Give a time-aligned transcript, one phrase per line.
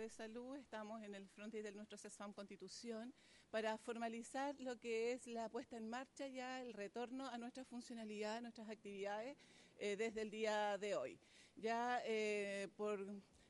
[0.00, 3.12] de Salud estamos en el frontis de nuestro CESFAM Constitución
[3.50, 8.38] para formalizar lo que es la puesta en marcha ya, el retorno a nuestra funcionalidad,
[8.38, 9.36] a nuestras actividades
[9.78, 11.18] eh, desde el día de hoy.
[11.56, 12.98] Ya eh, por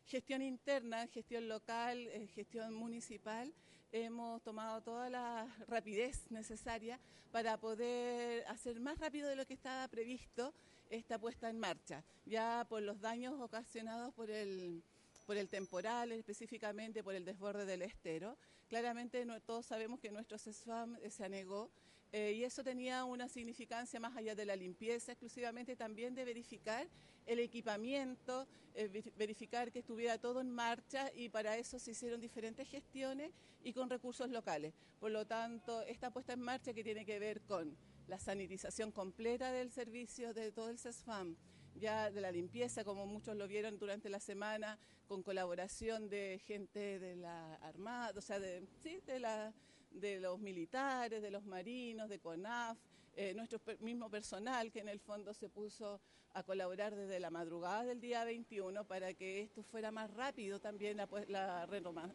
[0.06, 3.54] gestión interna, gestión local, eh, gestión municipal,
[3.92, 6.98] hemos tomado toda la rapidez necesaria
[7.30, 10.52] para poder hacer más rápido de lo que estaba previsto
[10.88, 14.82] esta puesta en marcha, ya por los daños ocasionados por el
[15.30, 18.36] por el temporal, específicamente por el desborde del estero.
[18.68, 21.70] Claramente no, todos sabemos que nuestro CESFAM eh, se anegó
[22.10, 26.88] eh, y eso tenía una significancia más allá de la limpieza, exclusivamente también de verificar
[27.26, 32.66] el equipamiento, eh, verificar que estuviera todo en marcha y para eso se hicieron diferentes
[32.66, 33.30] gestiones
[33.62, 34.74] y con recursos locales.
[34.98, 37.76] Por lo tanto, esta puesta en marcha que tiene que ver con
[38.08, 41.36] la sanitización completa del servicio de todo el CESFAM,
[41.76, 46.98] ya de la limpieza, como muchos lo vieron durante la semana, con colaboración de gente
[46.98, 49.52] de la Armada, o sea, de, sí, de, la,
[49.90, 52.78] de los militares, de los marinos, de CONAF,
[53.16, 56.00] eh, nuestro mismo personal que en el fondo se puso
[56.32, 60.96] a colaborar desde la madrugada del día 21 para que esto fuera más rápido también
[60.96, 61.68] la, la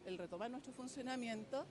[0.06, 1.66] el retomar nuestro funcionamiento.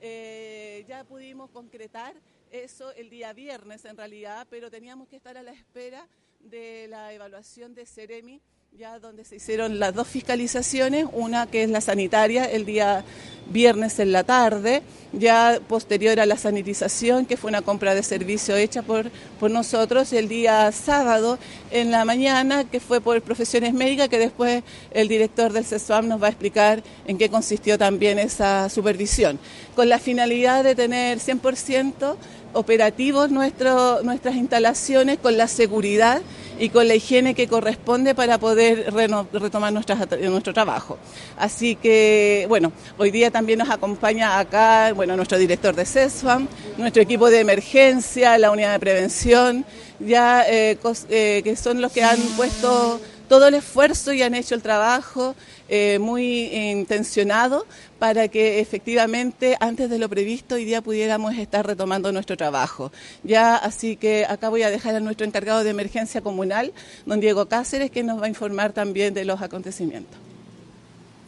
[0.00, 2.20] Eh, ya pudimos concretar
[2.50, 6.06] eso el día viernes en realidad, pero teníamos que estar a la espera
[6.50, 8.40] de la evaluación de Ceremi,
[8.72, 13.04] ya donde se hicieron las dos fiscalizaciones, una que es la sanitaria el día
[13.48, 18.54] viernes en la tarde, ya posterior a la sanitización, que fue una compra de servicio
[18.54, 21.38] hecha por, por nosotros, el día sábado
[21.70, 26.22] en la mañana, que fue por profesiones médicas, que después el director del CESUAM nos
[26.22, 29.38] va a explicar en qué consistió también esa supervisión,
[29.74, 32.16] con la finalidad de tener 100%
[32.56, 36.22] operativos nuestro, nuestras instalaciones con la seguridad
[36.58, 38.92] y con la higiene que corresponde para poder
[39.32, 40.98] retomar nuestro trabajo.
[41.36, 46.48] Así que, bueno, hoy día también nos acompaña acá, bueno, nuestro director de CESFAM,
[46.78, 49.66] nuestro equipo de emergencia, la unidad de prevención,
[50.00, 50.78] ya eh,
[51.10, 55.34] eh, que son los que han puesto todo el esfuerzo y han hecho el trabajo
[55.68, 57.66] eh, muy intencionado
[57.98, 62.92] para que efectivamente antes de lo previsto hoy día pudiéramos estar retomando nuestro trabajo.
[63.22, 66.72] Ya así que acá voy a dejar a nuestro encargado de emergencia comunal,
[67.04, 70.18] don Diego Cáceres, que nos va a informar también de los acontecimientos.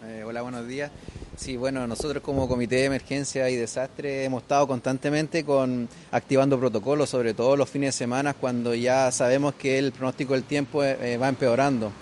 [0.06, 0.90] Eh, hola, buenos días.
[1.36, 7.10] Sí, bueno, nosotros como Comité de Emergencia y Desastre hemos estado constantemente con activando protocolos,
[7.10, 11.16] sobre todo los fines de semana cuando ya sabemos que el pronóstico del tiempo eh,
[11.16, 11.92] va empeorando.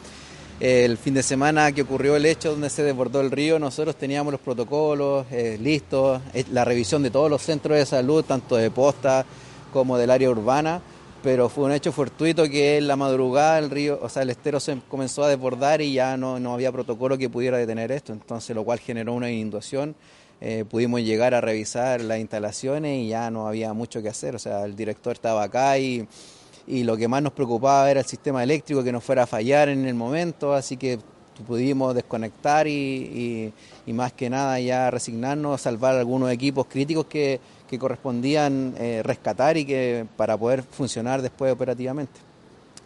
[0.58, 4.32] El fin de semana que ocurrió el hecho donde se desbordó el río, nosotros teníamos
[4.32, 8.70] los protocolos eh, listos, eh, la revisión de todos los centros de salud, tanto de
[8.70, 9.26] posta
[9.70, 10.80] como del área urbana,
[11.22, 14.58] pero fue un hecho fortuito que en la madrugada el río, o sea, el estero
[14.58, 18.56] se comenzó a desbordar y ya no, no había protocolo que pudiera detener esto, entonces
[18.56, 19.94] lo cual generó una inundación.
[20.40, 24.38] Eh, pudimos llegar a revisar las instalaciones y ya no había mucho que hacer, o
[24.38, 26.08] sea, el director estaba acá y
[26.66, 29.68] y lo que más nos preocupaba era el sistema eléctrico que no fuera a fallar
[29.68, 30.98] en el momento, así que
[31.46, 33.52] pudimos desconectar y,
[33.86, 37.40] más que nada ya resignarnos salvar algunos equipos críticos que,
[37.78, 42.26] correspondían eh, rescatar y que para poder funcionar después operativamente.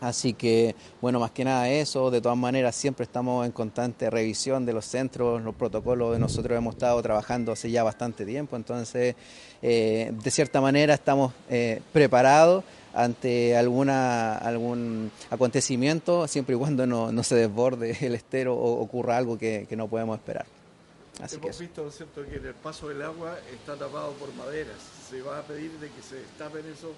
[0.00, 4.64] Así que, bueno, más que nada eso, de todas maneras siempre estamos en constante revisión
[4.64, 9.14] de los centros, los protocolos nosotros hemos estado trabajando hace ya bastante tiempo, entonces,
[9.60, 12.64] eh, de cierta manera estamos eh, preparados
[12.94, 19.38] ante alguna algún acontecimiento, siempre y cuando no, se desborde el estero o ocurra algo
[19.38, 20.46] que, no podemos esperar.
[21.22, 24.76] Así Hemos visto, ¿no cierto?, que el paso del agua está tapado por maderas.
[25.08, 26.92] Se va a pedir de que se tapen eso,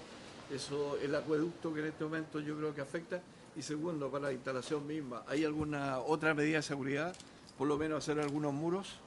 [0.53, 3.21] eso, el acueducto que en este momento yo creo que afecta.
[3.55, 7.13] Y segundo, para la instalación misma, ¿hay alguna otra medida de seguridad?
[7.57, 8.99] Por lo menos hacer algunos muros.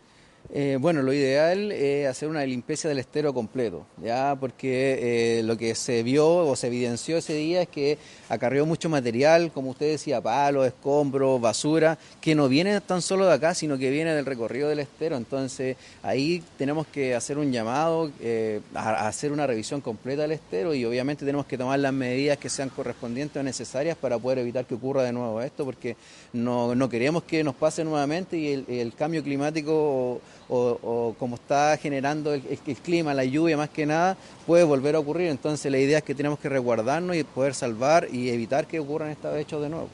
[0.53, 5.57] Eh, bueno, lo ideal es hacer una limpieza del estero completo, ya porque eh, lo
[5.57, 7.99] que se vio o se evidenció ese día es que
[8.29, 13.35] acarreó mucho material, como usted decía, palos, escombros, basura, que no viene tan solo de
[13.35, 15.17] acá, sino que viene del recorrido del estero.
[15.17, 20.75] Entonces ahí tenemos que hacer un llamado eh, a, hacer una revisión completa del estero
[20.75, 24.65] y obviamente tenemos que tomar las medidas que sean correspondientes o necesarias para poder evitar
[24.65, 25.97] que ocurra de nuevo esto, porque
[26.33, 31.77] no, no queremos que nos pase nuevamente y el, el cambio climático o, como está
[31.77, 32.43] generando el,
[32.83, 34.17] clima, la lluvia más que nada,
[34.47, 35.29] puede volver a ocurrir.
[35.29, 39.11] Entonces la idea es que tenemos que resguardarnos y poder salvar y evitar que ocurran
[39.11, 39.89] estos hechos de nuevo.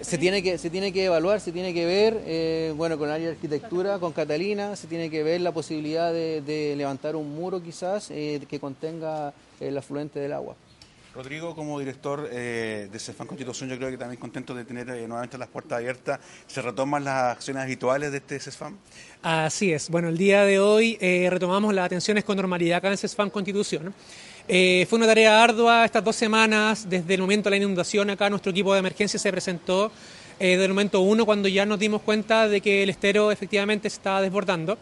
[0.00, 3.14] Se tiene que se tiene que evaluar, se tiene que ver, eh, bueno, con el
[3.14, 7.62] área de arquitectura, con Catalina, se tiene que ver la posibilidad de, levantar un muro
[7.62, 10.56] quizás eh, que contenga el afluente del agua.
[11.14, 15.06] Rodrigo, como director eh, de CEFAN Constitución, yo creo que también contento de tener eh,
[15.06, 16.18] nuevamente las puertas abiertas.
[16.46, 18.78] ¿Se retoman las acciones habituales de este CESFAM?
[19.20, 19.90] Así es.
[19.90, 23.92] Bueno, el día de hoy eh, retomamos las atenciones con normalidad acá en CESFAM Constitución.
[24.46, 28.50] fue una tarea ardua estas dos semanas, desde el momento de la inundación acá nuestro
[28.50, 29.92] equipo de emergencia se presentó
[30.38, 33.96] desde el momento uno cuando ya nos dimos cuenta de que el estero efectivamente se
[33.96, 34.78] estaba desbordando.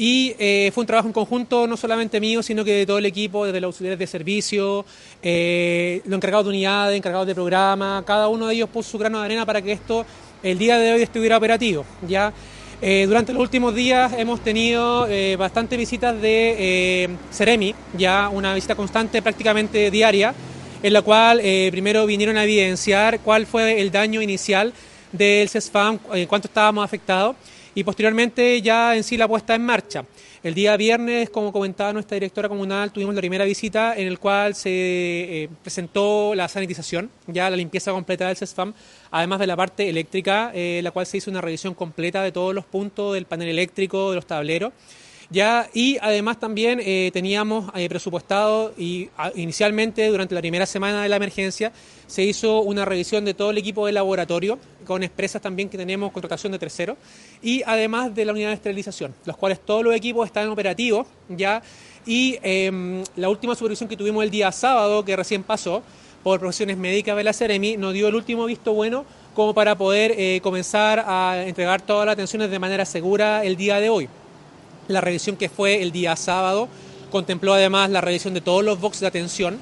[0.00, 3.06] Y eh, fue un trabajo en conjunto, no solamente mío, sino que de todo el
[3.06, 4.86] equipo, desde los auxiliares de servicio,
[5.24, 9.18] eh, los encargados de unidades, encargados de programa, cada uno de ellos puso su grano
[9.18, 10.06] de arena para que esto
[10.44, 11.84] el día de hoy estuviera operativo.
[12.06, 12.32] Ya
[12.80, 19.20] eh, durante los últimos días hemos tenido bastantes visitas de Ceremi, ya una visita constante
[19.20, 20.32] prácticamente diaria,
[20.80, 21.40] en la cual
[21.72, 24.72] primero vinieron a evidenciar cuál fue el daño inicial
[25.10, 25.98] del CESFAM,
[26.28, 27.34] cuánto estábamos afectados
[27.78, 30.04] y posteriormente ya en sí la puesta en marcha.
[30.42, 34.56] El día viernes, como comentaba nuestra directora comunal, tuvimos la primera visita en el cual
[34.56, 38.74] se eh, presentó la sanitización, ya la limpieza completa del CESFAM,
[39.12, 42.52] además de la parte eléctrica, eh, la cual se hizo una revisión completa de todos
[42.52, 44.72] los puntos del panel eléctrico, de los tableros.
[45.30, 51.10] Ya, y además también eh, teníamos eh, presupuestado y inicialmente durante la primera semana de
[51.10, 51.70] la emergencia
[52.06, 56.12] se hizo una revisión de todo el equipo de laboratorio con expresas también que tenemos
[56.12, 56.96] contratación de terceros
[57.42, 61.60] y además de la unidad de esterilización, los cuales todos los equipos están operativos ya
[62.06, 65.82] y em, la última supervisión que tuvimos el día sábado que recién pasó
[66.22, 69.04] por profesiones médicas de la Ceremi nos dio el último visto bueno
[69.34, 73.78] como para poder eh, comenzar a entregar todas las atenciones de manera segura el día
[73.78, 74.08] de hoy.
[74.88, 76.68] La revisión que fue el día sábado
[77.10, 79.58] contempló además la revisión de todos los boxes de atención,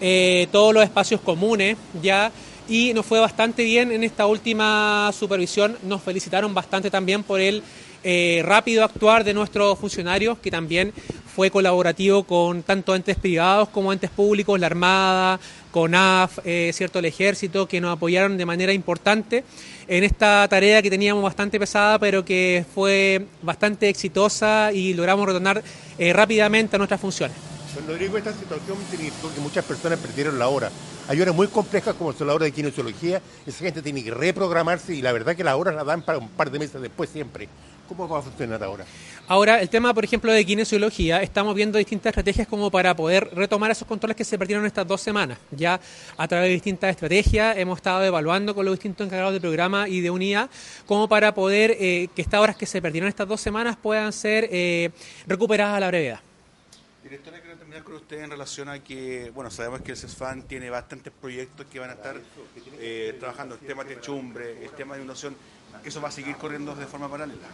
[0.00, 2.30] eh, todos los espacios comunes ya
[2.68, 5.76] y nos fue bastante bien en esta última supervisión.
[5.84, 7.62] Nos felicitaron bastante también por el
[8.04, 10.92] eh, rápido actuar de nuestros funcionarios, que también
[11.34, 15.40] fue colaborativo con tanto entes privados como entes públicos, la Armada,
[15.72, 19.42] CONAF, eh, cierto, el Ejército, que nos apoyaron de manera importante
[19.88, 25.64] en esta tarea que teníamos bastante pesada, pero que fue bastante exitosa y logramos retornar
[25.98, 27.36] eh, rápidamente a nuestras funciones.
[27.74, 30.70] Bueno, Rodrigo, esta situación significó que muchas personas perdieron la hora.
[31.08, 34.94] Hay horas muy complejas como son la hora de kinesiología, esa gente tiene que reprogramarse
[34.94, 37.48] y la verdad que las horas las dan para un par de meses después siempre.
[37.88, 38.84] ¿Cómo va a funcionar ahora?
[39.28, 43.70] Ahora, el tema, por ejemplo, de kinesiología, estamos viendo distintas estrategias como para poder retomar
[43.70, 45.38] esos controles que se perdieron estas dos semanas.
[45.50, 45.80] Ya
[46.16, 50.00] a través de distintas estrategias hemos estado evaluando con los distintos encargados de programa y
[50.00, 50.50] de unidad
[50.86, 54.48] como para poder eh, que estas horas que se perdieron estas dos semanas puedan ser
[54.50, 54.90] eh,
[55.26, 56.20] recuperadas a la brevedad.
[57.02, 60.70] Directora, quiero terminar con usted en relación a que, bueno, sabemos que el CESFAN tiene
[60.70, 62.18] bastantes proyectos que van a estar
[62.78, 65.36] eh, trabajando, el tema de techumbre, el tema de inundación
[65.84, 67.48] eso va a seguir corriendo de forma paralela.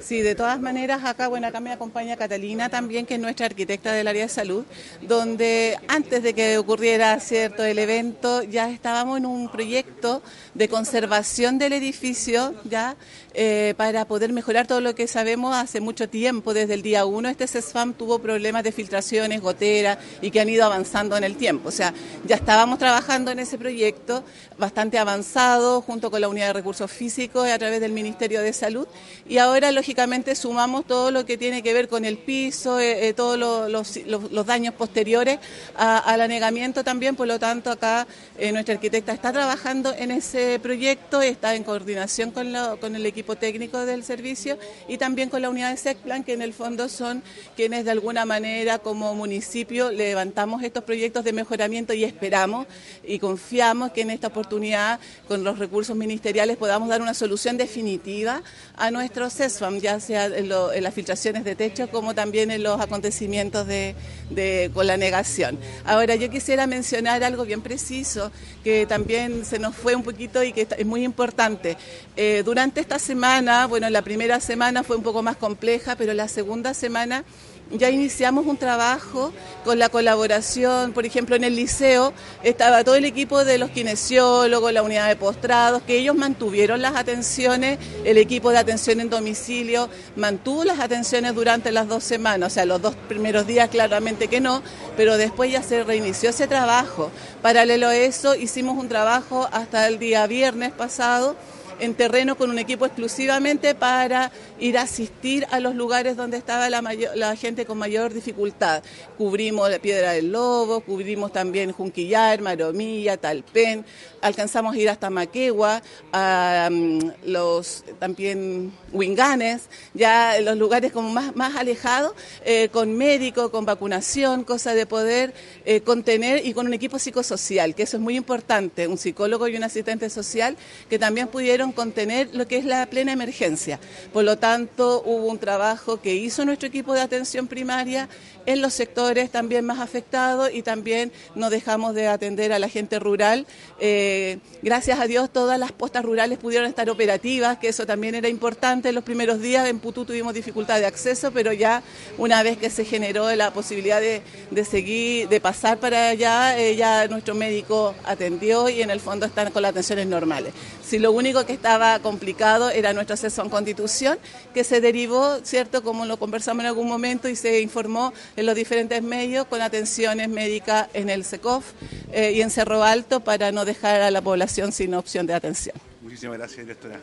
[0.00, 3.92] Sí, de todas maneras, acá, bueno, acá me acompaña Catalina también, que es nuestra arquitecta
[3.92, 4.64] del área de salud,
[5.00, 10.22] donde antes de que ocurriera cierto el evento, ya estábamos en un proyecto
[10.54, 12.96] de conservación del edificio, ya
[13.34, 17.28] eh, para poder mejorar todo lo que sabemos hace mucho tiempo, desde el día uno,
[17.28, 21.68] este CESFAM tuvo problemas de filtraciones, goteras y que han ido avanzando en el tiempo.
[21.68, 21.94] O sea,
[22.26, 24.24] ya estábamos trabajando en ese proyecto
[24.58, 28.86] bastante avanzado junto con la unidad de recursos físicos a través del Ministerio de Salud.
[29.28, 33.14] Y ahora lógicamente sumamos todo lo que tiene que ver con el piso, eh, eh,
[33.14, 35.38] todos los, daños posteriores
[35.76, 38.06] al anegamiento también, por lo tanto acá
[38.52, 43.86] nuestra arquitecta está trabajando en ese proyecto, está en coordinación con, con el equipo técnico
[43.86, 47.22] del servicio y también con la unidad de SECPLAN, que en el fondo son
[47.56, 52.66] quienes de alguna manera como municipio levantamos estos proyectos de mejoramiento y esperamos
[53.04, 58.42] y confiamos que en esta oportunidad con los recursos ministeriales podamos dar una solución definitiva
[58.76, 63.66] a nuestro CESFAM, ya sea en, las filtraciones de techo como también en los acontecimientos
[63.66, 65.58] de, con la negación.
[65.84, 68.30] Ahora yo quisiera mencionar algo bien preciso
[68.62, 71.76] que también se nos fue un poquito y que es muy importante.
[72.16, 76.28] Eh, durante esta semana, bueno, la primera semana fue un poco más compleja, pero la
[76.28, 77.24] segunda semana
[77.72, 79.32] ya iniciamos un trabajo
[79.64, 82.12] con la colaboración, por ejemplo, en el liceo
[82.42, 86.96] estaba todo el equipo de los kinesiólogos, la unidad de postrados, que ellos mantuvieron las
[86.96, 92.54] atenciones, el equipo de atención en domicilio mantuvo las atenciones durante las dos semanas, o
[92.54, 94.62] sea, los dos primeros días claramente que no,
[94.96, 97.10] pero después ya se reinició ese trabajo.
[97.40, 101.36] Paralelo a eso, hicimos un trabajo hasta el día viernes pasado
[101.82, 106.70] en terreno con un equipo exclusivamente para ir a asistir a los lugares donde estaba
[106.70, 106.80] la,
[107.16, 108.84] la gente con mayor dificultad.
[109.18, 113.84] Cubrimos la Piedra del Lobo, cubrimos también Junquillar, Maromilla, Talpen,
[114.20, 119.62] alcanzamos a ir hasta Maquegua, a mm, los también Winganes,
[119.92, 122.12] ya los lugares como más, más alejados,
[122.44, 125.34] eh, con médico, con vacunación, cosa de poder
[125.64, 129.56] eh, contener y con un equipo psicosocial, que eso es muy importante, un psicólogo y
[129.56, 130.56] un asistente social
[130.88, 133.78] que también pudieron contener lo que es la plena emergencia.
[134.12, 138.08] Por lo tanto, hubo un trabajo que hizo nuestro equipo de atención primaria
[138.46, 142.98] en los sectores también más afectados y también no dejamos de atender a la gente
[142.98, 143.46] rural.
[143.80, 148.28] Eh, gracias a Dios todas las postas rurales pudieron estar operativas, que eso también era
[148.28, 148.88] importante.
[148.88, 151.82] En los primeros días en Putú tuvimos dificultad de acceso, pero ya
[152.18, 154.22] una vez que se generó la posibilidad de,
[154.64, 159.50] seguir, de pasar para allá, eh, ya nuestro médico atendió y en el fondo están
[159.50, 160.52] con las atenciones normales.
[160.92, 164.18] Si lo único que estaba complicado era nuestro acceso a constitución,
[164.52, 165.82] que se derivó, ¿cierto?
[165.82, 170.28] Como lo conversamos en algún momento y se informó en los diferentes medios con atenciones
[170.28, 171.64] médicas en el SECOF
[172.12, 175.91] eh, y en Cerro Alto para no dejar a la población sin opción de atención.
[176.02, 177.00] Muchísimas gracias, directora.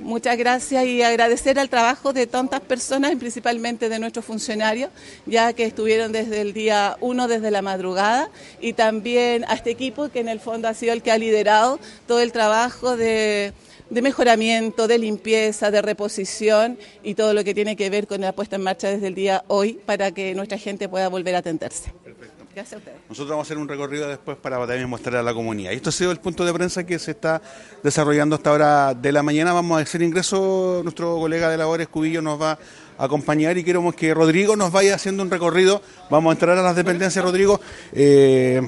[0.00, 4.90] muchas gracias y agradecer al trabajo de tantas personas, y principalmente de nuestros funcionarios,
[5.24, 10.10] ya que estuvieron desde el día 1, desde la madrugada, y también a este equipo
[10.10, 13.54] que en el fondo ha sido el que ha liderado todo el trabajo de
[13.90, 18.32] de mejoramiento, de limpieza, de reposición y todo lo que tiene que ver con la
[18.32, 21.92] puesta en marcha desde el día hoy para que nuestra gente pueda volver a atenderse.
[22.54, 22.98] Gracias a ustedes.
[23.08, 25.72] Nosotros vamos a hacer un recorrido después para también mostrar a la comunidad.
[25.72, 27.42] Esto ha sido el punto de prensa que se está
[27.82, 29.52] desarrollando hasta ahora de la mañana.
[29.52, 32.58] Vamos a hacer ingreso, nuestro colega de labores, Cubillo, nos va
[32.96, 35.82] a acompañar y queremos que Rodrigo nos vaya haciendo un recorrido.
[36.10, 37.60] Vamos a entrar a las dependencias, Rodrigo.
[37.92, 38.62] Eh,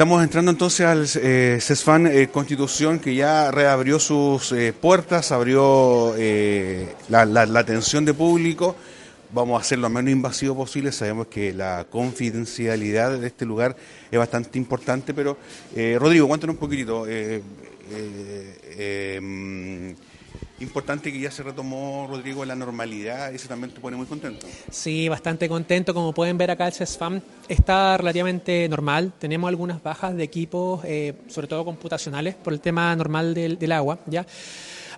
[0.00, 6.14] Estamos entrando entonces al eh, CESFAN eh, Constitución que ya reabrió sus eh, puertas, abrió
[6.16, 8.76] eh, la, atención de público.
[9.34, 10.90] Vamos a hacer lo menos invasivo posible.
[10.90, 13.76] Sabemos que la confidencialidad de este lugar
[14.10, 15.36] es bastante importante, pero
[15.98, 17.04] Rodrigo, cuéntanos un poquitito
[20.60, 23.34] importante que ya se retomó, Rodrigo, la normalidad.
[23.34, 24.46] Eso también te pone muy contento.
[24.70, 25.94] Sí, bastante contento.
[25.94, 29.12] Como pueden ver acá, el CESFAM está relativamente normal.
[29.18, 33.72] Tenemos algunas bajas de equipos, eh, sobre todo computacionales, por el tema normal del, del
[33.72, 33.98] agua.
[34.06, 34.26] ¿ya?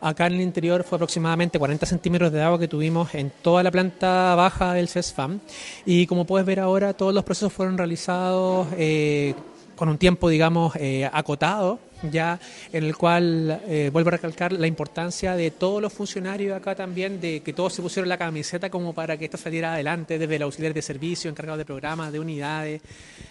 [0.01, 3.71] Acá en el interior fue aproximadamente 40 centímetros de agua que tuvimos en toda la
[3.71, 5.39] planta baja del CESFAM.
[5.87, 9.35] Y como puedes ver ahora, todos los procesos fueron realizados eh,
[9.77, 11.79] con un tiempo, digamos, eh, acotado
[12.11, 12.39] ya
[12.73, 17.21] en el cual eh, vuelvo a recalcar la importancia de todos los funcionarios acá también,
[17.21, 20.43] de que todos se pusieron la camiseta como para que esto saliera adelante, desde el
[20.43, 22.81] auxiliar de servicio, encargado de programas, de unidades,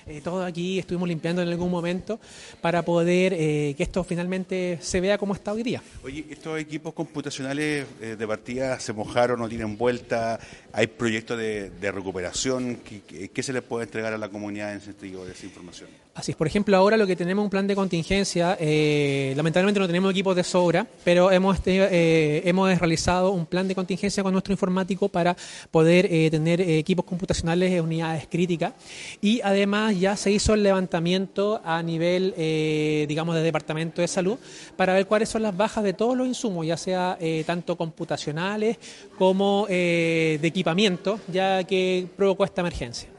[0.08, 2.20] eh, todo aquí estuvimos limpiando en algún momento
[2.60, 5.82] para poder eh, que esto finalmente se vea como está hoy día.
[6.04, 10.40] Oye, estos equipos computacionales eh, de partida se mojaron, no tienen vuelta,
[10.74, 15.34] hay proyectos de, recuperación, ¿Qué, se les puede entregar a la comunidad en sentido de
[15.34, 15.90] esa información?
[16.14, 20.12] Así es, por ejemplo, ahora lo que tenemos un plan de contingencia, lamentablemente no tenemos
[20.12, 25.38] equipos de sobra, pero hemos, hemos realizado un plan de contingencia con nuestro informático para
[25.72, 28.74] poder tener equipos computacionales en unidades críticas
[29.22, 34.38] y además ya se hizo el levantamiento a nivel, eh, digamos, de Departamento de Salud
[34.76, 38.78] para ver cuáles son las bajas de todos los insumos, ya sea eh, tanto computacionales
[39.18, 43.11] como eh, de equipamiento, ya que provocó esta emergencia.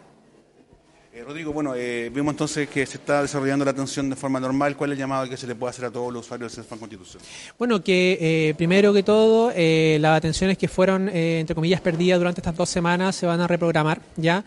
[1.22, 4.76] Eh, Rodrigo, bueno, eh, entonces que se está desarrollando la atención de forma normal.
[4.76, 6.78] ¿Cuál es el llamado que se le puede hacer a todos los usuarios del CESFAN
[6.78, 7.22] Constitución?
[7.58, 12.56] Bueno, que eh, primero que todo, las atenciones que fueron, entre comillas, perdidas durante estas
[12.56, 14.44] dos semanas se van a reprogramar, ¿ya?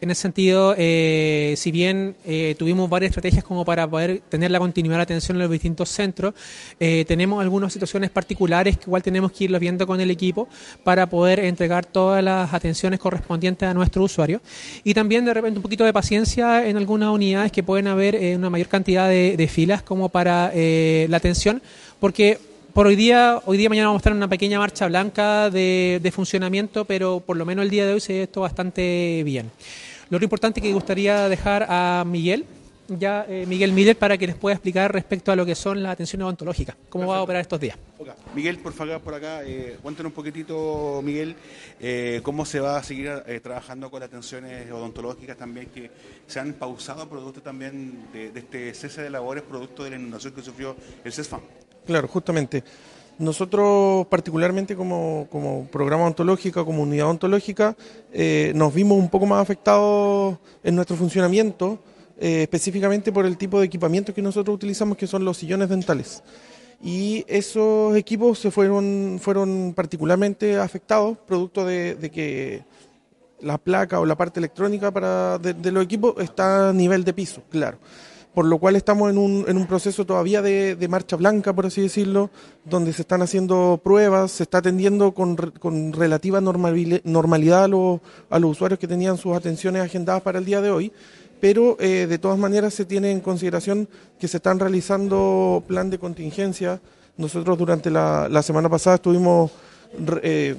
[0.00, 2.16] En ese sentido, si bien
[2.58, 6.34] tuvimos varias estrategias como para poder tener la continuidad de atención en los distintos centros,
[6.78, 10.48] tenemos algunas situaciones particulares que igual tenemos que irlo viendo con el equipo
[10.84, 14.40] para poder entregar todas las atenciones correspondientes a nuestro usuario.
[14.84, 16.17] Y también, de repente, un poquito de paciencia
[16.66, 21.06] en algunas unidades que pueden haber eh, una mayor cantidad de, filas como para eh,
[21.08, 21.62] la atención,
[22.00, 22.38] porque
[22.72, 26.00] por hoy día, hoy día mañana vamos a estar en una pequeña marcha blanca de,
[26.02, 29.50] de funcionamiento, pero por lo menos el día de hoy se ve esto bastante bien.
[30.10, 32.44] Lo importante que gustaría dejar a Miguel,
[32.88, 35.92] ya eh, Miguel Miller para que les pueda explicar respecto a lo que son las
[35.92, 37.76] atenciones odontológicas, cómo va a operar estos días.
[38.34, 41.34] Miguel, por favor, por acá, eh, cuéntanos un poquitito, Miguel,
[41.80, 45.90] eh, cómo se va a seguir eh, trabajando con las atenciones odontológicas también que
[46.26, 50.42] se han pausado producto también de, este cese de labores, producto de la inundación que
[50.42, 51.40] sufrió el CESFAM.
[51.86, 52.62] Claro, justamente.
[53.18, 57.76] Nosotros, particularmente como, como programa ontológico, como unidad ontológica,
[58.54, 61.80] nos vimos un poco más afectados en nuestro funcionamiento
[62.20, 66.22] eh, específicamente por el tipo de equipamiento que nosotros utilizamos, que son los sillones dentales.
[66.82, 72.64] Y esos equipos se fueron, fueron particularmente afectados, producto de, que
[73.40, 77.42] la placa o la parte electrónica para de, los equipos está a nivel de piso,
[77.50, 77.78] claro
[78.34, 81.80] por lo cual estamos en un, en un proceso todavía de, marcha blanca, por así
[81.80, 82.30] decirlo,
[82.64, 88.38] donde se están haciendo pruebas, se está atendiendo con, con relativa normalidad a los, a
[88.38, 90.92] los usuarios que tenían sus atenciones agendadas para el día de hoy,
[91.40, 95.98] pero eh, de todas maneras se tiene en consideración que se están realizando plan de
[95.98, 96.80] contingencia.
[97.16, 99.50] Nosotros durante la, semana pasada estuvimos
[100.22, 100.56] eh,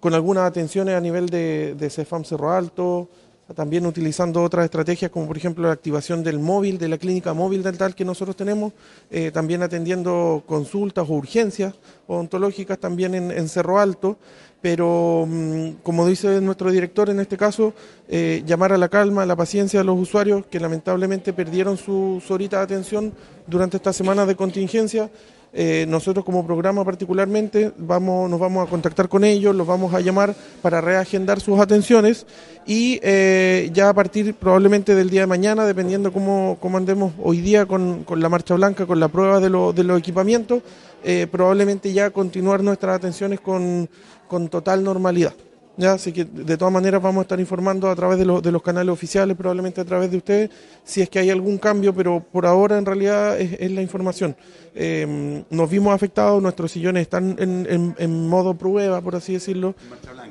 [0.00, 3.08] con algunas atenciones a nivel de, de CEFAM Cerro Alto,
[3.52, 7.62] también utilizando otras estrategias como por ejemplo la activación del móvil, de la clínica móvil
[7.62, 8.72] dental que nosotros tenemos,
[9.10, 11.74] eh, también atendiendo consultas o urgencias
[12.06, 14.16] odontológicas también en, Cerro Alto,
[14.62, 17.74] pero mm, como dice nuestro director en este caso,
[18.08, 22.22] eh, llamar a la calma, a la paciencia de los usuarios que lamentablemente perdieron su,
[22.26, 23.12] su horita de atención
[23.46, 25.10] durante esta semana de contingencia
[25.56, 30.00] eh, nosotros como programa particularmente vamos, nos vamos a contactar con ellos, los vamos a
[30.00, 32.26] llamar para reagendar sus atenciones
[32.66, 37.40] y eh, ya a partir probablemente del día de mañana, dependiendo cómo, cómo andemos hoy
[37.40, 40.60] día con, con, la marcha blanca, con la prueba de, lo, de los equipamientos,
[41.04, 43.88] eh, probablemente ya continuar nuestras atenciones con,
[44.26, 45.34] con total normalidad.
[45.76, 45.92] ¿Ya?
[45.92, 48.92] Así que de todas maneras vamos a estar informando a través de, de, los canales
[48.92, 50.50] oficiales, probablemente a través de ustedes,
[50.84, 54.36] si es que hay algún cambio, pero por ahora en realidad es, la información.
[54.74, 59.74] Eh, nos vimos afectados, nuestros sillones están en, en, modo prueba, por así decirlo,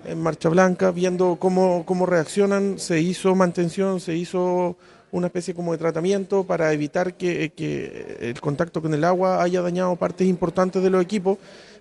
[0.05, 4.77] en marcha blanca, viendo cómo, cómo reaccionan, se hizo mantención, se hizo
[5.12, 9.62] una especie como de tratamiento para evitar que, que el contacto con el agua haya
[9.62, 11.38] dañado partes importantes de los equipos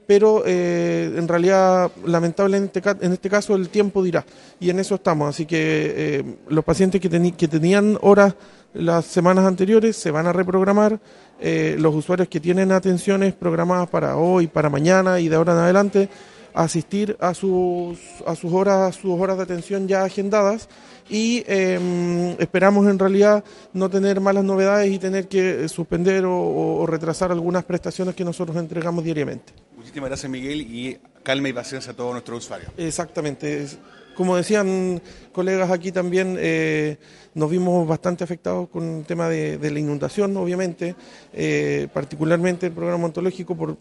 [0.07, 4.25] pero eh, en realidad, lamentablemente, en este caso el tiempo dirá,
[4.61, 5.29] y en eso estamos.
[5.29, 8.35] Así que eh, los pacientes que, que tenían horas
[8.75, 10.99] las semanas anteriores se van a reprogramar,
[11.41, 15.59] eh, los usuarios que tienen atenciones programadas para hoy, para mañana y de ahora en
[15.59, 16.09] adelante,
[16.55, 20.69] asistir a sus, a sus, horas, sus horas de atención ya agendadas
[21.09, 23.43] y em, esperamos en realidad
[23.73, 29.03] no tener malas novedades y tener que suspender o retrasar algunas prestaciones que nosotros entregamos
[29.05, 29.53] diariamente.
[29.83, 32.71] Muchísimas gracias, Miguel, y calma y paciencia a todos nuestros usuarios.
[32.77, 33.67] Exactamente.
[34.15, 36.99] Como decían colegas aquí también, eh,
[37.35, 40.95] nos vimos bastante afectados con el tema de, la inundación, obviamente,
[41.33, 43.77] eh, particularmente el programa ontológico, por,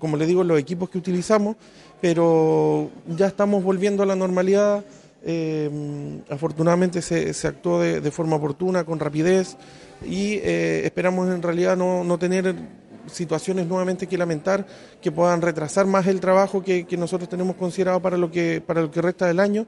[0.00, 1.54] como le digo, los equipos que utilizamos,
[2.00, 4.84] pero ya estamos volviendo a la normalidad.
[5.26, 5.70] Eh,
[6.30, 9.56] afortunadamente se, actuó de, forma oportuna, con rapidez,
[10.04, 12.56] y esperamos en realidad no, no tener
[13.06, 14.66] situaciones nuevamente que lamentar
[15.00, 18.90] que puedan retrasar más el trabajo que, nosotros tenemos considerado para lo que para lo
[18.90, 19.66] que resta del año.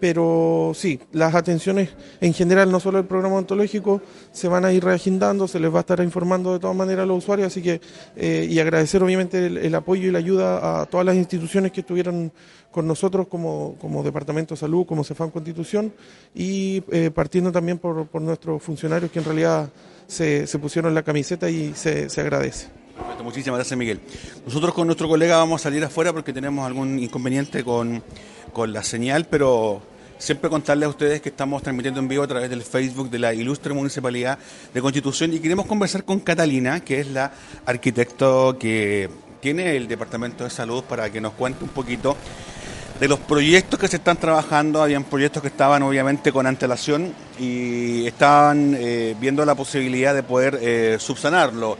[0.00, 4.84] Pero sí las atenciones en general no solo el programa ontológico se van a ir
[4.84, 7.80] reagendando se les va a estar informando de todas maneras a los usuarios así que
[8.14, 12.32] eh, y agradecer obviamente el, apoyo y la ayuda a todas las instituciones que estuvieron
[12.70, 15.92] con nosotros como, como Departamento de Salud, como Cefam Constitución
[16.32, 19.68] y eh, partiendo también por, por nuestros funcionarios que en realidad
[20.08, 22.68] se, pusieron la camiseta y se, se agradece.
[22.96, 24.00] Perfecto, muchísimas gracias Miguel.
[24.44, 28.02] Nosotros con nuestro colega vamos a salir afuera porque tenemos algún inconveniente con,
[28.52, 29.80] con la señal, pero
[30.18, 33.32] siempre contarles a ustedes que estamos transmitiendo en vivo a través del Facebook de la
[33.34, 34.38] Ilustre Municipalidad
[34.74, 37.30] de Constitución y queremos conversar con Catalina, que es la
[37.66, 39.08] arquitecto que
[39.40, 42.16] tiene el Departamento de Salud, para que nos cuente un poquito
[43.00, 48.06] de los proyectos que se están trabajando, habían proyectos que estaban obviamente con antelación y
[48.06, 51.78] estaban eh, viendo la posibilidad de poder eh, subsanarlo.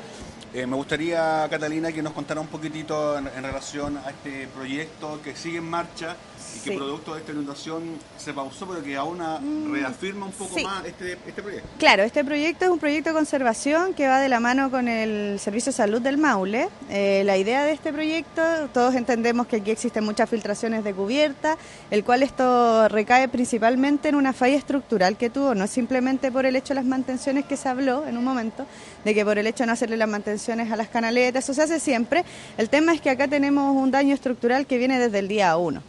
[0.54, 5.20] Eh, me gustaría, Catalina, que nos contara un poquitito en, en relación a este proyecto
[5.22, 6.16] que sigue en marcha
[6.56, 7.82] y que producto de esta inundación
[8.16, 11.68] se pausó, pero que aún mm, reafirma un poco más este, este, proyecto.
[11.78, 15.38] Claro, este proyecto es un proyecto de conservación que va de la mano con el
[15.38, 16.68] Servicio de Salud del Maule.
[16.90, 21.56] Eh, la idea de este proyecto, todos entendemos que aquí existen muchas filtraciones de cubierta,
[21.90, 26.56] el cual esto recae principalmente en una falla estructural que tuvo, no simplemente por el
[26.56, 28.66] hecho de las mantenciones que se habló en un momento,
[29.04, 31.62] de que por el hecho de no hacerle las mantenciones a las canaletas, eso se
[31.62, 32.24] hace siempre.
[32.56, 35.82] El tema es que acá tenemos un daño estructural que viene desde el día 1.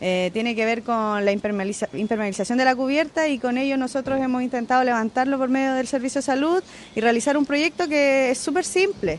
[0.00, 4.42] Eh, tiene que ver con la impermeabilización de la cubierta y con ello nosotros hemos
[4.42, 6.62] intentado levantarlo por medio del Servicio de Salud
[6.94, 9.18] y realizar un proyecto que es súper simple.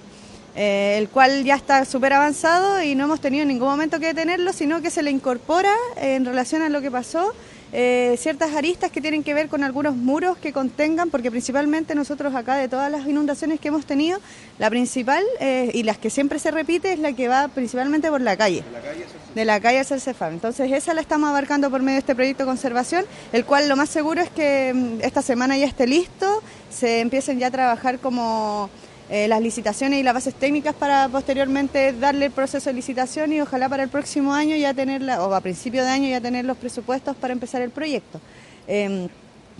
[0.59, 4.07] Eh, el cual ya está súper avanzado y no hemos tenido en ningún momento que
[4.07, 7.31] detenerlo, sino que se le incorpora en relación a lo que pasó
[7.73, 12.33] eh, ciertas aristas que tienen que ver con algunos muros que contengan, porque principalmente nosotros
[12.33, 14.19] acá de todas las inundaciones que hemos tenido,
[14.57, 15.23] la principal
[15.73, 18.63] y las que siempre se repite es la que va principalmente por la calle,
[19.35, 20.33] de la calle hacia el.
[20.33, 23.75] Entonces esa la estamos abarcando por medio de este proyecto de conservación, el cual lo
[23.75, 27.99] más seguro es que mm, esta semana ya esté listo se empiecen ya a trabajar
[27.99, 28.69] como
[29.09, 33.41] eh, las licitaciones y las bases técnicas para posteriormente darle el proceso de licitación y
[33.41, 36.57] ojalá para el próximo año ya tener, o a principio de año ya tener los
[36.57, 38.19] presupuestos para empezar el proyecto.
[38.67, 39.07] Em,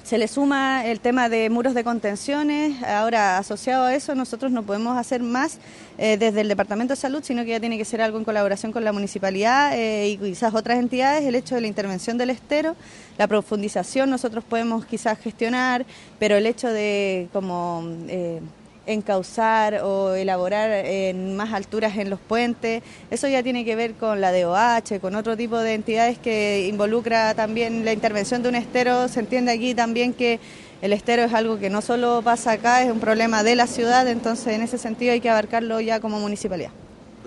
[0.07, 2.81] se le suma el tema de muros de contenciones.
[2.81, 5.59] Ahora, asociado a eso, nosotros no podemos hacer más
[5.97, 8.71] eh, desde el Departamento de Salud, sino que ya tiene que ser algo en colaboración
[8.71, 11.25] con la municipalidad eh, y quizás otras entidades.
[11.25, 12.77] El hecho de la intervención del estero,
[13.17, 15.85] la profundización, nosotros podemos quizás gestionar,
[16.19, 18.39] pero el hecho de como eh,
[18.87, 22.81] encauzar o elaborar en más alturas en los puentes.
[23.11, 27.35] Eso ya tiene que ver con la DOH, con otro tipo de entidades que involucra
[27.35, 29.07] también la intervención de un estero.
[29.07, 30.39] Se entiende aquí también que
[30.81, 34.07] el estero es algo que no solo pasa acá, es un problema de la ciudad,
[34.07, 36.71] entonces en ese sentido hay que abarcarlo ya como municipalidad.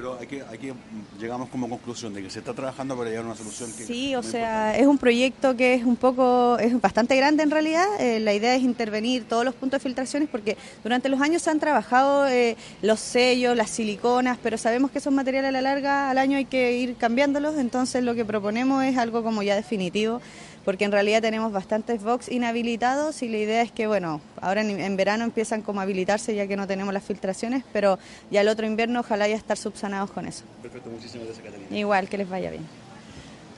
[0.01, 0.73] Pero aquí, aquí
[1.21, 3.85] llegamos como conclusión de que se está trabajando para llegar a una solución que...
[3.85, 7.85] Sí, o sea, es un proyecto que es un poco, es bastante grande en realidad.
[7.99, 11.51] Eh, la idea es intervenir todos los puntos de filtraciones porque durante los años se
[11.51, 16.09] han trabajado eh, los sellos, las siliconas, pero sabemos que esos materiales a la larga,
[16.09, 20.23] al año hay que ir cambiándolos, entonces lo que proponemos es algo como ya definitivo
[20.70, 24.96] porque en realidad tenemos bastantes box inhabilitados y la idea es que, bueno, ahora en,
[24.96, 27.98] verano empiezan como a habilitarse ya que no tenemos las filtraciones, pero
[28.30, 30.44] ya el otro invierno ojalá ya estar subsanados con eso.
[30.62, 31.76] Perfecto, muchísimas gracias Catalina.
[31.76, 32.62] Igual, que les vaya bien.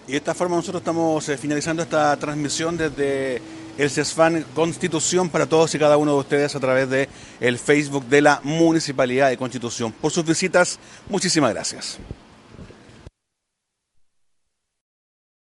[0.09, 3.43] Y de esta forma nosotros estamos eh, finalizando esta transmisión desde
[3.77, 8.07] el CESFAN Constitución para todos y cada uno de ustedes a través de el Facebook
[8.07, 9.93] de la Municipalidad de Constitución.
[9.93, 10.79] Por sus visitas,
[11.11, 11.99] muchísimas gracias.